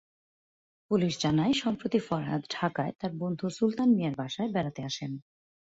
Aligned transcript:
Police 0.91 1.13
জানায়, 1.21 1.53
সম্প্রতি 1.53 1.99
ফরহাদ 1.99 2.41
ঢাকায় 2.49 2.93
তাঁর 2.99 3.11
বন্ধু 3.17 3.45
সুলতান 3.49 3.89
মিয়ার 3.89 4.15
বাসায় 4.17 4.49
বেড়াতে 4.51 4.81
আসেন। 4.83 5.11